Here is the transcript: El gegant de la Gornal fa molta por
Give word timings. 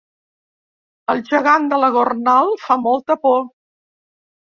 El 1.13 1.19
gegant 1.27 1.67
de 1.73 1.79
la 1.81 1.89
Gornal 1.97 2.49
fa 2.63 2.79
molta 2.87 3.17
por 3.27 3.37